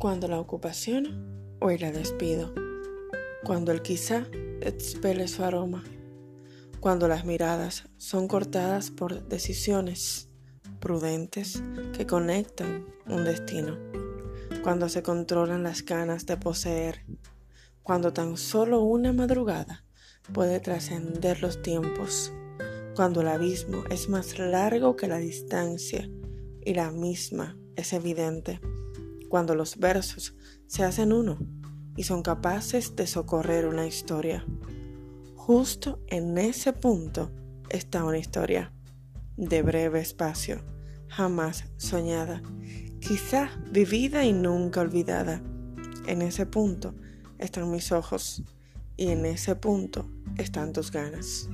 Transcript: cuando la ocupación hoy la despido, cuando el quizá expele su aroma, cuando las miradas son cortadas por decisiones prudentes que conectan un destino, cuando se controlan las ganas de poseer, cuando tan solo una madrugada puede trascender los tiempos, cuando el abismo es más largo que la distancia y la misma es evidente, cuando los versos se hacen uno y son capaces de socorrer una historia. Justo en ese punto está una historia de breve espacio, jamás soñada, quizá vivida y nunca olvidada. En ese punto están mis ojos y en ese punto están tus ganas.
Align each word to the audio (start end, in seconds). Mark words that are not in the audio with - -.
cuando 0.00 0.28
la 0.28 0.40
ocupación 0.40 1.58
hoy 1.60 1.76
la 1.76 1.92
despido, 1.92 2.54
cuando 3.44 3.70
el 3.70 3.82
quizá 3.82 4.26
expele 4.62 5.28
su 5.28 5.44
aroma, 5.44 5.84
cuando 6.80 7.06
las 7.06 7.26
miradas 7.26 7.84
son 7.98 8.26
cortadas 8.26 8.90
por 8.90 9.28
decisiones 9.28 10.30
prudentes 10.80 11.62
que 11.92 12.06
conectan 12.06 12.86
un 13.06 13.24
destino, 13.24 13.76
cuando 14.62 14.88
se 14.88 15.02
controlan 15.02 15.64
las 15.64 15.84
ganas 15.84 16.24
de 16.24 16.38
poseer, 16.38 17.04
cuando 17.82 18.14
tan 18.14 18.38
solo 18.38 18.80
una 18.80 19.12
madrugada 19.12 19.84
puede 20.32 20.60
trascender 20.60 21.42
los 21.42 21.60
tiempos, 21.60 22.32
cuando 22.96 23.20
el 23.20 23.28
abismo 23.28 23.84
es 23.90 24.08
más 24.08 24.38
largo 24.38 24.96
que 24.96 25.08
la 25.08 25.18
distancia 25.18 26.08
y 26.64 26.72
la 26.72 26.90
misma 26.90 27.58
es 27.76 27.92
evidente, 27.92 28.60
cuando 29.30 29.54
los 29.54 29.78
versos 29.78 30.34
se 30.66 30.84
hacen 30.84 31.14
uno 31.14 31.38
y 31.96 32.02
son 32.02 32.22
capaces 32.22 32.96
de 32.96 33.06
socorrer 33.06 33.66
una 33.66 33.86
historia. 33.86 34.44
Justo 35.36 36.00
en 36.08 36.36
ese 36.36 36.74
punto 36.74 37.30
está 37.70 38.04
una 38.04 38.18
historia 38.18 38.72
de 39.36 39.62
breve 39.62 40.00
espacio, 40.00 40.62
jamás 41.08 41.64
soñada, 41.78 42.42
quizá 43.00 43.50
vivida 43.70 44.24
y 44.24 44.32
nunca 44.32 44.80
olvidada. 44.80 45.40
En 46.06 46.22
ese 46.22 46.44
punto 46.44 46.94
están 47.38 47.70
mis 47.70 47.92
ojos 47.92 48.42
y 48.96 49.08
en 49.08 49.24
ese 49.24 49.54
punto 49.54 50.10
están 50.36 50.72
tus 50.72 50.90
ganas. 50.90 51.48